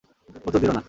[0.45, 0.79] উত্তর দিলো না।